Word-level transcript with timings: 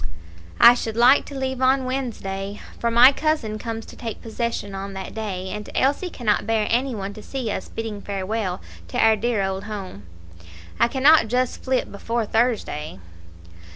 "I 0.59 0.73
should 0.73 0.97
like 0.97 1.25
to 1.25 1.35
leave 1.37 1.61
on 1.61 1.85
Wednesday, 1.85 2.59
for 2.79 2.89
my 2.89 3.11
cousin 3.11 3.59
comes 3.59 3.85
to 3.85 3.95
take 3.95 4.19
possession 4.19 4.73
on 4.73 4.93
that 4.93 5.13
day, 5.13 5.49
and 5.49 5.69
Elsie 5.75 6.09
cannot 6.09 6.47
bear 6.47 6.65
any 6.71 6.95
one 6.95 7.13
to 7.13 7.21
see 7.21 7.51
us 7.51 7.69
bidding 7.69 8.01
farewell 8.01 8.61
to 8.87 8.97
our 8.97 9.15
dear 9.15 9.43
old 9.43 9.65
home." 9.65 10.07
"I 10.79 10.87
cannot 10.87 11.27
just 11.27 11.63
flit 11.63 11.91
before 11.91 12.25
Thursday." 12.25 12.97